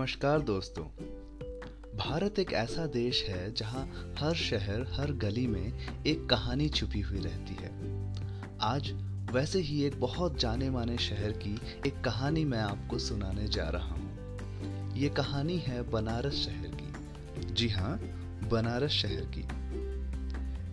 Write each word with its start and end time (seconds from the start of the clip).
नमस्कार 0.00 0.40
दोस्तों। 0.40 0.84
भारत 1.96 2.38
एक 2.38 2.52
ऐसा 2.52 2.86
देश 2.86 3.24
है 3.24 3.54
जहाँ 3.54 4.14
हर 4.18 4.34
शहर, 4.34 4.86
हर 4.92 5.12
गली 5.12 5.46
में 5.46 5.72
एक 6.06 6.28
कहानी 6.28 6.68
छुपी 6.68 7.00
हुई 7.00 7.18
रहती 7.18 7.54
है। 7.54 7.70
आज 8.60 8.92
वैसे 9.32 9.58
ही 9.58 9.84
एक 9.84 10.00
बहुत 10.00 10.40
जाने 10.40 10.70
माने 10.70 10.98
शहर 10.98 11.32
की 11.32 11.60
एक 11.86 12.00
कहानी 12.04 12.44
मैं 12.44 12.58
आपको 12.58 12.98
सुनाने 12.98 13.48
जा 13.48 13.68
रहा 13.68 13.88
हूँ। 13.88 14.38
ये 14.96 15.08
कहानी 15.08 15.58
है 15.58 15.90
बनारस 15.90 16.34
शहर 16.34 16.76
की। 16.80 16.92
जी 17.54 17.68
हाँ 17.68 17.98
बनारस 18.48 18.90
शहर 18.90 19.32
की। 19.36 19.44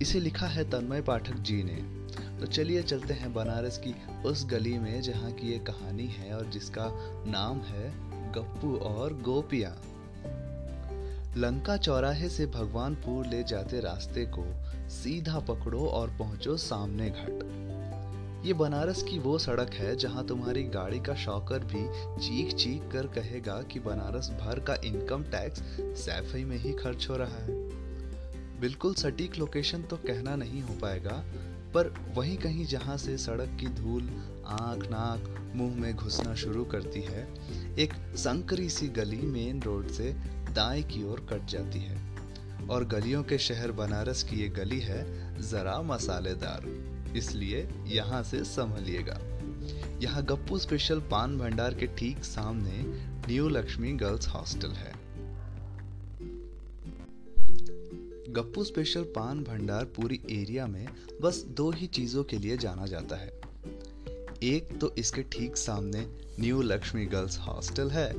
इसे 0.02 0.20
लिखा 0.20 0.48
है 0.48 0.70
तन्मय 0.70 1.02
पाठक 1.02 1.36
जी 1.36 1.64
ने। 1.64 2.08
तो 2.40 2.46
चलिए 2.46 2.84
चलते 2.84 3.14
हैं 3.14 3.34
बनारस 3.34 3.78
की 3.78 4.24
उस 4.24 4.46
गली 4.46 4.78
में 4.78 5.02
जहाँ 5.02 5.32
की 5.32 5.52
ये 5.52 5.60
कहानी 5.60 6.08
है 6.08 6.38
और 6.38 6.46
जिसका 6.46 6.88
नाम 7.28 7.60
है 7.60 8.07
गप्पू 8.38 8.78
और 8.86 9.14
गोपिया। 9.22 9.76
लंका 11.38 11.78
चौराहे 11.78 12.30
से 12.30 12.46
भगवानपुर 12.46 13.26
ले 13.26 13.44
जाते 13.44 13.80
रास्ते 13.80 14.26
को 14.38 14.46
सीधा 14.90 15.40
पकड़ो 15.40 15.86
और 15.86 16.10
पहुंचो 16.10 16.58
सामने 16.58 17.10
घाट। 17.10 18.46
ये 18.46 18.54
बनारस 18.54 19.04
की 19.04 19.20
वो 19.20 19.38
सड़क 19.38 19.74
है 19.74 19.96
जहाँ 19.96 20.26
तुम्हारी 20.26 20.64
गाड़ी 20.64 21.00
का 21.00 21.16
शौकर 21.16 21.64
भी 21.64 21.84
चीख 22.26 22.54
चीख 22.54 22.92
कर 22.92 23.08
कहेगा 23.08 23.62
कि 23.62 23.80
बनारस 23.80 24.30
भर 24.32 24.60
का 24.60 24.76
इनकम 24.86 25.24
टैक्स 25.24 25.62
सैफई 26.02 26.44
में 26.44 26.58
ही 26.58 26.74
खर्च 26.74 27.10
हो 27.10 27.18
रहा 27.18 27.44
है। 27.44 27.56
बिल्कुल 28.60 28.94
सटीक 28.94 29.38
लोकेशन 29.38 29.82
तो 29.82 29.98
कहना 29.98 30.36
नहीं 30.36 30.62
हो 30.62 30.74
पाएगा 30.82 31.24
पर 31.74 31.94
वहीं 32.16 32.38
कहीं 32.38 32.66
जहाँ 32.66 32.98
से 32.98 33.18
सड़क 33.18 33.58
की 33.60 33.68
धूल 33.76 34.10
आँख 34.50 34.84
नाक 34.92 35.54
मुँह 35.56 35.76
में 35.76 35.96
घुसना 35.96 36.34
शुरू 36.36 36.64
करती 36.66 37.02
है, 37.02 37.28
एक 37.80 37.94
संकरी 38.18 38.70
सी 38.70 38.88
गली 38.88 39.22
मेन 39.28 39.62
रोड 39.62 39.88
से 39.88 40.14
दाएँ 40.56 40.84
की 40.84 41.04
ओर 41.04 41.26
कट 41.32 41.46
जाती 41.46 41.80
है। 41.80 42.06
और 42.70 42.86
गलियों 42.86 43.24
के 43.24 43.38
शहर 43.38 43.72
बनारस 43.72 44.24
की 44.24 44.36
ये 44.36 44.48
गली 44.50 44.80
है 44.80 45.02
जरा 45.42 45.82
मसालेदार, 45.82 46.66
इसलिए 47.18 47.68
यहाँ 47.88 48.24
से 48.24 48.44
संभलिएगा 48.44 49.20
यहाँ 50.02 50.24
गप्पू 50.26 50.58
स्पेशल 50.58 51.00
पान 51.12 51.38
भंडार 51.38 51.74
के 51.74 51.88
ठीक 51.98 52.24
सामने 52.24 52.84
न्यू 53.28 53.48
लक्ष्मी 53.50 53.92
गर्ल्स 53.94 54.28
हॉस्टल 54.28 54.72
है। 54.72 54.94
गप्पू 58.30 58.64
स्पेशल 58.64 59.04
पान 59.04 59.44
भंडार 59.44 59.86
पूरी 59.86 60.20
एरिया 60.32 60.68
में 60.68 60.88
बस 61.22 61.44
दो 61.48 61.72
ही 61.72 61.88
चीज़ों 61.88 62.24
के 62.24 62.38
लिए 62.38 62.58
जाना 62.58 62.86
जाता 62.86 63.16
है। 63.16 63.28
एक 64.44 64.78
तो 64.82 64.96
इसके 64.98 65.24
ठीक 65.24 65.58
सामने 65.58 66.06
न्यू 66.40 66.62
लक्ष्मी 66.62 67.06
गर्ल्स 67.06 67.38
हॉस्टल 67.40 67.90
है 67.90 68.12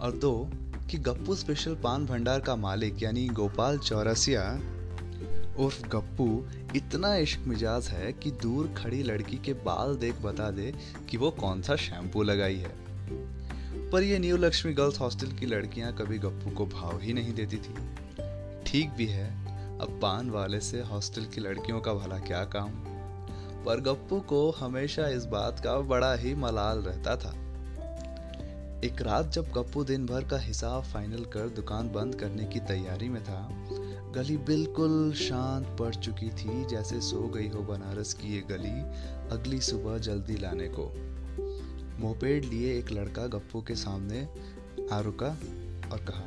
और 0.00 0.12
दो, 0.12 0.50
कि 0.90 0.98
गप्पू 0.98 1.34
स्पेशल 1.34 1.74
पान 1.74 2.06
भंडार 2.06 2.40
का 2.40 2.56
मालिक 2.56 3.02
यानी 3.02 3.28
गोपाल 3.28 3.78
चौरसिया 3.78 4.42
उर्फ़ 5.58 5.88
गप्पू, 5.88 6.44
इतना 6.76 7.16
इश्क 7.16 7.40
मिजाज 7.40 7.86
है 7.86 8.12
कि 8.12 8.30
दूर 8.30 8.74
खड़ी 8.76 9.02
लड़की 9.02 9.36
के 9.36 9.52
बाल 9.52 9.96
देख 9.96 10.14
बता 10.14 10.50
दे 10.50 10.74
कि 11.10 11.16
वो 11.16 11.30
कौन 11.30 11.62
सा 11.62 11.76
शैम्पू 11.76 12.22
लगाई 12.22 12.56
है। 12.56 12.74
पर 13.90 14.02
ये 14.02 14.18
न्यू 14.18 14.36
लक्ष्मी 14.36 14.72
गर्ल्स 14.72 15.00
हॉस्टल 15.00 15.32
की 15.32 15.46
लड़कियाँ 15.46 15.96
कभी 15.96 16.18
गप्पू 16.18 16.50
को 16.50 16.66
भाव 16.66 17.00
ही 17.00 17.12
नहीं 17.12 17.34
देती 17.34 17.56
थी। 17.56 17.74
ठीक 18.66 18.90
भी 18.90 19.06
है 19.06 19.41
अब 19.82 19.98
पान 20.02 20.30
वाले 20.30 20.60
से 20.60 20.80
हॉस्टल 20.80 21.24
की 21.24 21.40
लड़कियों 21.40 21.80
का 21.80 21.92
भला 21.94 22.18
क्या 22.18 22.44
काम? 22.44 22.70
पर 23.64 23.80
गप्पू 23.80 24.20
को 24.20 24.50
हमेशा 24.50 25.06
इस 25.08 25.24
बात 25.24 25.60
का 25.60 25.78
बड़ा 25.78 26.14
ही 26.14 26.34
मलाल 26.34 26.78
रहता 26.78 27.16
था। 27.16 27.30
एक 28.84 29.02
रात 29.02 29.32
जब 29.32 29.50
गप्पू 29.52 29.84
दिन 29.84 30.06
भर 30.06 30.24
का 30.24 30.38
हिसाब 30.38 30.82
फाइनल 30.82 31.24
कर 31.24 31.48
दुकान 31.48 31.88
बंद 31.88 32.14
करने 32.14 32.44
की 32.44 32.60
तैयारी 32.60 33.08
में 33.08 33.22
था, 33.24 33.48
गली 34.14 34.36
बिल्कुल 34.36 35.12
शांत 35.12 35.66
पड़ 35.78 35.94
चुकी 35.94 36.28
थी, 36.28 36.64
जैसे 36.66 37.00
सो 37.00 37.22
गई 37.28 37.48
हो 37.48 37.62
बनारस 37.62 38.12
की 38.14 38.34
ये 38.34 38.40
गली 38.40 38.80
अगली 39.36 39.60
सुबह 39.60 39.98
जल्दी 39.98 40.36
लाने 40.36 40.68
को। 40.68 40.86
मोपेड 42.00 42.44
लिए 42.44 42.78
एक 42.78 42.92
लड़का 42.92 43.26
गप्पू 43.26 43.62
के 43.62 43.74
सामने 43.74 44.28
आ 44.92 45.00
रुका 45.00 45.36
और 45.92 46.04
कहा, 46.10 46.24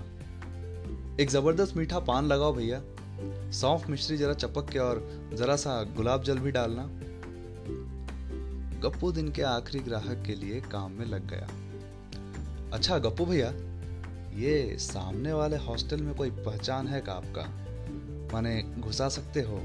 एक 1.20 1.30
ज़बरदस्त 1.30 1.78
मीठा 1.78 2.00
पान 2.00 2.26
लगाओ 2.26 2.54
भैया। 2.54 2.82
सौंफ 3.52 3.90
मिश्री 3.90 4.18
जरा 4.18 4.34
चपक 4.34 4.70
के 4.70 4.80
और 4.80 5.30
जरा 5.34 5.56
सा 5.56 5.84
गुलाब 5.84 6.24
जल 6.24 6.40
भी 6.40 6.52
डालना। 6.52 6.84
गप्पू 8.80 9.12
दिन 9.12 9.32
के 9.32 9.42
आखिरी 9.42 9.84
ग्राहक 9.84 10.24
के 10.28 10.36
लिए 10.36 10.62
काम 10.62 10.92
में 10.92 11.06
लग 11.06 11.30
गया। 11.30 11.50
अच्छा 12.74 13.00
गप्पू 13.00 13.26
भैया, 13.26 13.54
ये 14.38 14.78
सामने 14.80 15.34
वाले 15.34 15.58
हॉस्टल 15.58 16.02
में 16.02 16.16
कोई 16.16 16.32
पहचान 16.32 16.88
है 16.88 17.02
का 17.02 17.14
आपका? 17.14 17.66
माने 18.34 18.64
घुसा 18.80 19.10
सकते 19.10 19.42
हो? 19.42 19.58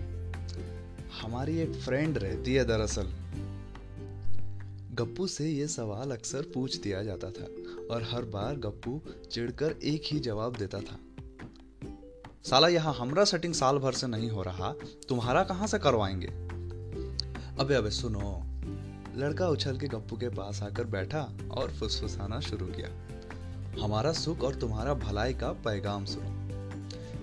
हमारी 1.23 1.59
एक 1.59 1.73
फ्रेंड 1.73 2.19
रहती 2.19 2.55
है 2.55 2.65
दरअसल। 2.65 3.07
गप्पू 4.95 5.27
से 5.27 5.51
ये 5.51 5.69
सवाल 5.69 6.11
अक्सर 6.11 6.43
पूछ 6.55 6.77
दिया 6.77 7.03
जाता 7.03 7.31
था 7.31 7.45
और 7.95 8.03
हर 8.03 8.25
बार 8.25 8.57
गप्पू 8.57 9.01
चिढ़कर 9.31 9.75
एक 9.85 10.03
ही 10.07 10.21
जवाब 10.21 10.57
देता 10.57 10.81
था। 10.81 10.99
साला, 12.45 12.69
यहाँ 12.69 12.95
हमरा 12.95 13.25
सेटिंग 13.25 13.55
साल 13.55 13.79
भर 13.79 13.93
से 13.93 14.07
नहीं 14.07 14.31
हो 14.31 14.43
रहा, 14.43 14.75
तुम्हारा 15.09 15.43
कहाँ 15.45 15.67
से 15.67 15.79
करवाएँगे? 15.79 16.27
अबे 17.61 17.75
अबे, 17.75 17.91
सुनो। 17.91 18.43
लड़का 19.17 19.49
उछल 19.49 19.79
के 19.79 19.87
गप्पू 19.87 20.17
के 20.17 20.29
पास 20.29 20.63
आकर 20.63 20.85
बैठा 20.85 21.33
और 21.51 21.71
फुसफुसाना 21.71 22.41
शुरू 22.41 22.67
किया। 22.67 22.89
हमारा 23.85 24.13
सुख 24.13 24.41
और 24.41 24.55
तुम्हारा 24.55 24.95
भलाई 24.95 25.35
का 25.35 25.53
पैगाम 25.53 26.05
सुनो। 26.05 26.41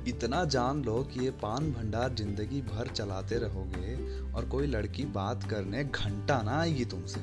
इतना 0.07 0.45
जान 0.45 0.83
लो 0.83 1.03
कि 1.03 1.19
ये 1.19 1.31
पान 1.31 1.71
भंडार 1.71 2.13
ज़िंदगी 2.13 2.61
भर 2.61 2.87
चलाते 2.87 3.35
रहोगे 3.35 4.21
और 4.31 4.45
कोई 4.45 4.67
लड़की 4.67 5.05
बात 5.05 5.43
करने 5.43 5.83
घंटा 5.83 6.41
ना 6.41 6.59
आएगी 6.59 6.85
तुमसे। 6.85 7.19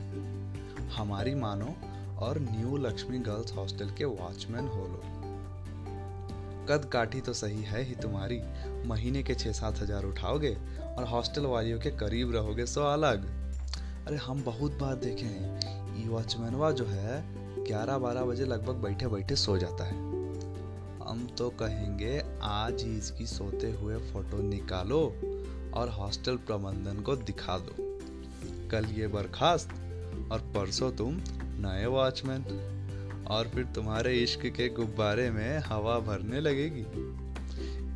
हमारी 0.94 1.34
मानो 1.34 1.76
और 2.18 2.38
न्यू 2.38 2.76
लक्ष्मी 2.76 3.18
गर्ल्स 3.18 3.52
हॉस्टल 3.52 3.90
के 3.90 4.04
वॉचमैन 4.04 4.68
हो 4.68 4.86
लो। 4.86 5.13
कद 6.68 6.84
काठी 6.84 7.20
तो 7.20 7.32
सही 7.32 7.62
है 7.62 7.82
ही 7.82 7.94
तुम्हारी। 7.94 8.40
महीने 8.88 9.22
के 9.22 9.34
छह 9.34 9.52
सात 9.52 9.78
हज़ार 9.78 10.04
उठाओगे 10.04 10.56
और 10.88 11.04
हॉस्टल 11.04 11.46
वालियों 11.46 11.78
के 11.80 11.90
करीब 11.90 12.34
रहोगे 12.34 12.66
सो 12.66 12.82
अलग। 12.82 13.26
अरे 14.06 14.16
हम 14.16 14.42
बहुत 14.42 14.72
बार 14.72 14.94
देखे 14.94 15.26
हैं। 15.26 15.96
ये 15.96 16.08
वॉचमैनवा 16.08 16.70
जो 16.70 16.84
है 16.84 17.22
ग्यारह 17.64 17.98
बारह 17.98 18.24
बजे 18.24 18.44
लगभग 18.44 18.82
बैठे 18.82 19.06
बैठे 19.06 19.36
सो 19.36 19.56
जाता 19.58 19.84
है। 19.84 20.12
हम 21.04 21.26
तो 21.38 21.48
कहेंगे, 21.52 22.18
आज 22.42 22.82
ही 22.82 22.96
इसकी 22.98 23.26
सोते 23.26 23.70
हुए 23.72 23.96
फ़ोटो 24.12 24.42
निकालो 24.42 25.00
और 25.74 25.88
हॉस्टल 25.90 26.36
प्रबंधन 26.36 27.00
को 27.00 27.16
दिखा 27.16 27.58
दो। 27.58 27.74
कल 28.70 28.84
ये 28.90 29.06
बर्खास्त 29.06 29.70
और 30.32 30.40
परसों 30.54 30.90
तुम 30.92 31.20
नए 31.58 31.86
वॉचमैन। 31.86 32.44
और 33.26 33.48
फिर 33.48 33.64
तुम्हारे 33.64 34.14
इश्क 34.14 34.46
के 34.46 34.68
गुब्बारे 34.68 35.30
में 35.30 35.58
हवा 35.58 35.98
भरने 35.98 36.40
लगेगी। 36.40 36.84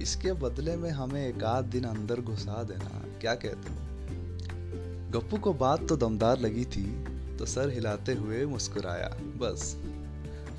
इसके 0.02 0.32
बदले 0.32 0.76
में 0.76 0.90
हमें 0.90 1.26
एक 1.26 1.42
आध 1.44 1.64
दिन 1.64 1.84
अंदर 1.84 2.20
घुसा 2.20 2.62
देना, 2.62 3.02
क्या 3.20 3.34
कहते 3.34 3.72
हो? 3.72 3.76
गप्पू 5.10 5.38
को 5.38 5.52
बात 5.54 5.86
तो 5.88 5.96
दमदार 5.96 6.38
लगी 6.38 6.64
थी 6.66 6.84
तो 7.36 7.46
सर 7.46 7.70
हिलाते 7.70 8.12
हुए 8.14 8.44
मुस्कुराया, 8.46 9.08
बस। 9.36 9.76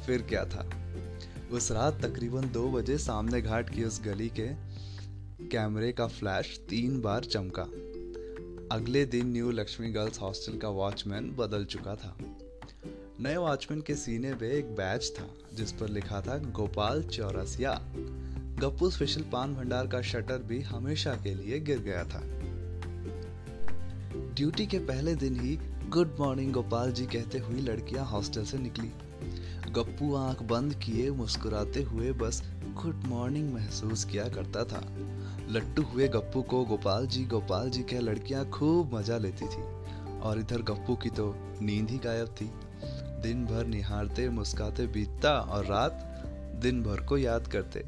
फिर 0.05 0.21
क्या 0.21 0.45
था? 0.45 0.69
उस 1.51 1.71
रात 1.71 2.01
तकरीबन 2.05 2.51
दो 2.51 2.67
बजे 2.71 2.97
सामने 2.97 3.41
घाट 3.41 3.69
की 3.69 3.83
उस 3.83 4.01
गली 4.05 4.29
के 4.39 4.47
कैमरे 5.47 5.91
का 5.91 6.07
फ्लैश 6.07 6.59
तीन 6.69 7.01
बार 7.01 7.23
चमका। 7.23 7.63
अगले 8.71 9.05
दिन 9.05 9.27
न्यू 9.27 9.51
लक्ष्मी 9.51 9.91
गर्ल्स 9.91 10.19
हॉस्टल 10.21 10.57
का 10.57 10.69
वॉचमैन 10.69 11.29
बदल 11.35 11.65
चुका 11.65 11.95
था। 11.95 12.15
नए 13.21 13.37
वॉचमैन 13.37 13.81
के 13.81 13.93
सीने 13.95 14.33
पे 14.33 14.47
एक 14.57 14.65
बैच 14.75 15.09
था, 15.17 15.23
जिस 15.53 15.71
पर 15.71 15.89
लिखा 15.89 16.19
था, 16.21 16.37
गोपाल 16.51 17.01
चौरसिया। 17.03 17.71
गप्पू 18.59 18.89
स्पेशल 18.89 19.21
पान 19.21 19.55
भंडार 19.55 19.87
का 19.87 20.01
शटर 20.01 20.37
भी 20.43 20.59
हमेशा 20.61 21.15
के 21.15 21.33
लिए 21.35 21.59
गिर 21.59 21.79
गया 21.79 22.03
था। 22.03 22.21
ड्यूटी 24.35 24.65
के 24.65 24.79
पहले 24.79 25.15
दिन 25.15 25.39
ही 25.39 25.57
गुड 25.89 26.15
मॉर्निंग 26.19 26.53
गोपाल 26.53 26.91
जी 26.91 27.05
कहते 27.05 27.39
हुए 27.39 27.59
लड़कियाँ 27.61 28.05
हॉस्टल 28.05 28.43
से 28.43 28.57
निकली। 28.57 28.91
गप्पू 29.71 30.13
आँख 30.15 30.43
बंद 30.43 30.75
किए 30.75 31.09
मुस्कुराते 31.11 31.83
हुए 31.83 32.11
बस 32.13 32.41
गुड 32.83 33.03
मॉर्निंग 33.07 33.53
महसूस 33.53 34.05
किया 34.05 34.29
करता 34.29 34.63
था। 34.63 34.81
लट्टू 35.49 35.83
हुए 35.83 36.07
गप्पू 36.07 36.41
को 36.43 36.63
गोपाल 36.65 37.07
जी 37.07 37.25
गोपाल 37.25 37.69
जी 37.69 37.83
कह 37.83 37.99
लड़कियाँ 37.99 38.49
खूब 38.49 38.95
मज़ा 38.95 39.17
लेती 39.17 39.45
थी, 39.45 39.63
और 40.19 40.39
इधर 40.39 40.61
गप्पू 40.63 40.95
की 40.95 41.09
तो 41.09 41.33
नींद 41.61 41.89
ही 41.89 41.97
गायब 41.97 42.35
थी। 42.41 42.51
दिन 43.21 43.45
भर 43.45 43.65
निहारते, 43.65 44.29
मुस्काते, 44.29 44.87
बीतता 44.87 45.39
और 45.39 45.65
रात 45.65 46.05
दिन 46.61 46.83
भर 46.83 46.99
को 46.99 47.17
याद 47.17 47.47
करते। 47.47 47.83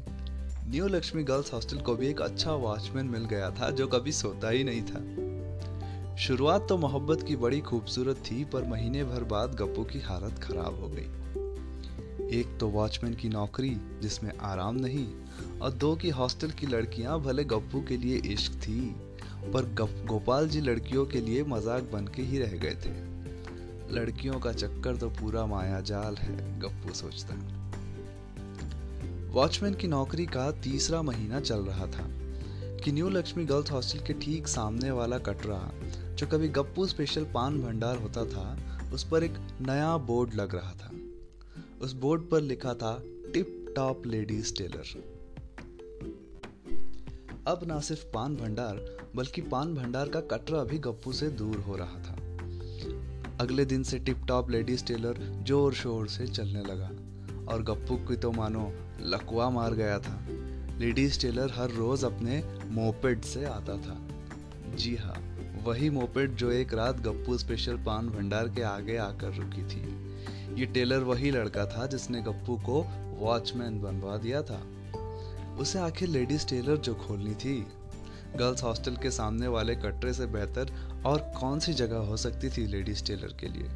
न्यू 0.68 0.86
लक्ष्मी 0.86 1.22
गर्ल्स 1.22 1.52
हॉस्टल 1.52 1.78
को 1.78 1.94
भी 1.94 2.08
एक 2.08 2.20
अच्छा 2.22 2.52
वॉचमैन 2.52 3.06
मिल 3.06 3.24
गया 3.24 3.50
था, 3.50 3.70
जो 3.70 3.86
कभी 3.86 4.12
सोता 4.12 4.48
ही 4.48 4.64
नहीं 4.64 4.82
था। 4.82 6.16
शुरुआत 6.16 6.66
तो 6.68 6.76
मोहब्बत 6.78 7.22
की 7.22 7.36
बड़ी 7.36 7.60
खूबसूरत 7.60 8.16
थी, 8.16 8.44
पर 8.44 8.64
महीने 8.64 9.04
भर 9.04 9.24
बाद 9.24 9.54
गप्पू 9.54 9.84
की 9.84 10.00
हालत 10.00 10.38
खराब 10.38 10.80
हो 10.80 10.88
गई। 10.88 12.38
एक 12.38 12.56
तो 12.60 12.68
वॉचमैन 12.68 13.14
की 13.14 13.28
नौकरी, 13.28 13.76
जिसमें 14.02 14.32
आराम 14.40 14.76
नहीं, 14.76 15.06
और 15.62 15.72
दो 15.72 15.94
की 15.96 16.10
हॉस्टल 16.10 16.50
की 16.50 16.66
लड़कियाँ 16.66 17.20
भले 17.20 17.44
गप्पू 17.44 17.80
के 17.80 17.96
लिए 17.96 18.16
इश्क 18.16 18.52
थी, 18.52 18.80
पर 19.54 19.74
गोपाल 20.08 20.48
जी 20.48 20.60
लड़कियों 20.60 21.06
के 21.06 21.20
लिए 21.20 21.42
मज़ाक 21.44 21.90
बन 21.92 22.06
के 22.06 22.22
ही 22.22 22.38
रह 22.38 22.56
गए 22.56 22.74
थे। 22.74 22.90
लड़कियों 23.92 24.40
का 24.40 24.52
चक्कर 24.52 24.96
तो 24.96 25.08
पूरा 25.10 25.46
माया 25.46 25.80
जाल 25.80 26.16
है, 26.16 26.60
गप्पू 26.60 26.92
सोचता। 26.94 27.34
वॉचमैन 29.32 29.74
की 29.74 29.88
नौकरी 29.88 30.26
का 30.26 30.50
तीसरा 30.50 31.02
महीना 31.02 31.40
चल 31.40 31.60
रहा 31.60 31.86
था, 31.86 32.08
कि 32.84 32.92
न्यू 32.92 33.08
लक्ष्मी 33.08 33.44
गर्ल्स 33.44 33.72
हॉस्टल 33.72 34.04
के 34.06 34.12
ठीक 34.12 34.48
सामने 34.48 34.90
वाला 34.90 35.18
कटरा 35.18 35.72
जो 36.14 36.26
कभी 36.26 36.48
गप्पू 36.48 36.86
स्पेशल 36.86 37.24
पान 37.24 37.62
भंडार 37.62 37.96
होता 37.96 38.24
था, 38.24 38.58
उस 38.94 39.08
पर 39.08 39.24
एक 39.24 39.34
नया 39.60 39.96
बोर्ड 39.96 40.34
लग 40.34 40.54
रहा 40.54 40.72
था। 40.72 40.90
उस 41.82 41.92
बोर्ड 41.92 42.22
पर 42.22 42.40
लिखा 42.40 42.74
था, 42.74 43.02
टिप 43.34 43.72
टॉप 43.76 44.06
लेडीज़ 44.06 44.54
टेलर। 44.54 45.02
अब 47.46 47.60
ना 47.66 47.80
सिर्फ़ 47.80 48.04
पान 48.14 48.36
भंडार, 48.36 48.98
बल्कि 49.16 49.40
पान 49.40 49.74
भंडार 49.74 50.08
का 50.08 50.20
कटरा 50.20 50.64
भी 50.64 50.78
गप्पू 50.78 51.12
से 51.12 51.28
दूर 51.28 51.56
हो 51.56 51.76
रहा 51.76 51.98
था। 51.98 52.31
अगले 53.42 53.64
दिन 53.64 53.82
से 53.82 53.98
टिप 53.98 54.24
टॉप 54.28 54.50
लेडीज़ 54.50 54.84
टेलर 54.84 55.44
ज़ोर 55.46 55.74
शोर 55.74 56.08
से 56.08 56.26
चलने 56.26 56.60
लगा। 56.60 56.90
और 57.52 57.62
गप्पू 57.62 57.96
की 57.96 58.16
तो 58.16 58.32
मानो 58.32 58.72
लकवा 59.00 59.50
मार 59.50 59.74
गया 59.74 59.98
था। 59.98 60.26
लेडीज़ 60.78 61.20
टेलर 61.20 61.52
हर 61.56 61.70
रोज 61.70 62.04
अपने 62.04 62.42
मोपेड 62.64 63.22
से 63.22 63.44
आता 63.44 63.76
था। 63.76 63.96
जी 64.76 64.96
हाँ 64.96 65.16
वही 65.64 65.90
मोपेड 65.90 66.34
जो 66.34 66.50
एक 66.50 66.74
रात 66.74 67.00
गप्पू 67.00 67.38
स्पेशल 67.38 67.76
पान 67.76 68.08
भंडार 68.08 68.48
के 68.48 68.62
आगे 68.62 68.96
आकर 68.96 69.34
रुकी 69.34 69.62
थी। 69.62 69.82
ये 70.60 70.66
टेलर 70.66 70.98
वही 70.98 71.30
लड़का 71.30 71.66
था 71.66 71.86
जिसने 71.86 72.22
गप्पू 72.22 72.56
को 72.56 72.82
वॉचमैन 73.18 73.82
बनवा 73.82 74.16
दिया 74.16 74.42
था। 74.42 74.62
उसे 75.60 75.78
आखिर 75.78 76.08
लेडीज़ 76.08 76.46
टेलर 76.46 76.76
जो 76.76 76.94
खोलनी 76.94 77.34
थी 77.34 77.66
गर्ल्स 78.36 78.62
हॉस्टल 78.62 78.96
के 78.96 79.10
सामने 79.10 79.48
वाले 79.48 79.74
कटरे 79.74 80.12
से 80.12 80.26
बेहतर 80.26 80.72
और 81.06 81.32
कौन 81.40 81.58
सी 81.58 81.72
जगह 81.72 81.96
हो 81.96 82.16
सकती 82.16 82.48
थी 82.48 82.66
लेडीज़ 82.66 83.04
टेलर 83.04 83.36
के 83.40 83.48
लिए? 83.48 83.68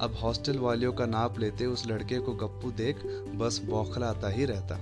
अब 0.00 0.14
हॉस्टल 0.22 0.58
वालियों 0.58 0.92
का 0.92 1.06
नाप 1.06 1.38
लेते 1.38 1.66
उस 1.66 1.86
लड़के 1.86 2.18
को 2.18 2.32
गप्पू 2.32 2.70
देख 2.70 2.96
बस 3.34 3.60
बौखलाता 3.64 4.28
ही 4.28 4.44
रहता। 4.44 4.78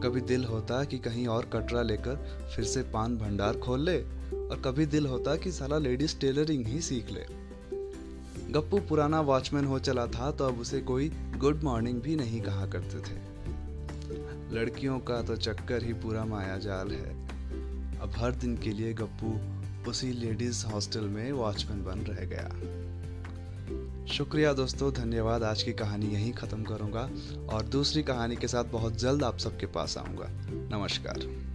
कभी 0.00 0.20
दिल 0.20 0.44
होता 0.44 0.84
कि 0.84 0.98
कहीं 0.98 1.26
और 1.26 1.44
कटरा 1.44 1.82
लेकर 1.82 2.50
फिर 2.56 2.64
से 2.64 2.82
पान 2.82 3.16
भंडार 3.18 3.56
खोल 3.58 3.80
ले 3.80 4.02
और 4.48 4.62
कभी 4.64 4.86
दिल 4.86 5.06
होता 5.06 5.36
कि 5.36 5.52
साला 5.52 5.78
लेडीज़ 5.78 6.18
टेलरिंग 6.18 6.66
ही 6.66 6.80
सीख 6.80 7.10
ले। 7.10 7.24
गप्पू 8.52 8.78
पुराना 8.78 9.20
वॉचमैन 9.20 9.64
हो 9.64 9.78
चला 9.78 10.06
था 10.06 10.30
तो 10.30 10.44
अब 10.44 10.60
उसे 10.60 10.80
कोई 10.80 11.08
गुड 11.36 11.62
मॉर्निंग 11.62 12.00
भी 12.02 12.16
नहीं 12.16 12.40
कहा 12.40 12.66
करते 12.66 12.98
थे। 12.98 13.18
लड़कियों 14.54 14.98
का 14.98 15.22
तो 15.22 15.36
चक्कर 15.36 15.84
ही 15.84 15.92
पूरा 15.92 16.24
माया 16.24 16.56
जाल 16.58 16.90
है। 16.90 17.29
अब 18.00 18.12
हर 18.16 18.32
दिन 18.32 18.56
के 18.56 18.70
लिए 18.70 18.92
गप्पू 18.92 19.38
उसी 19.90 20.12
लेडीज़ 20.12 20.66
हॉस्टल 20.66 21.00
में 21.00 21.32
वॉचमैन 21.32 21.84
बन 21.84 21.98
रह 21.98 22.24
गया। 22.24 22.48
शुक्रिया 24.06 24.52
दोस्तों, 24.52 24.92
धन्यवाद। 24.92 25.42
आज 25.42 25.62
की 25.62 25.72
कहानी 25.72 26.06
यहीं 26.06 26.32
ख़त्म 26.32 26.62
करूँगा 26.62 27.10
और 27.50 27.62
दूसरी 27.62 28.02
कहानी 28.02 28.36
के 28.36 28.48
साथ 28.48 28.64
बहुत 28.64 28.96
जल्द 28.96 29.22
आप 29.22 29.38
सबके 29.38 29.66
पास 29.66 29.98
आऊँगा। 29.98 30.26
नमस्कार। 30.78 31.49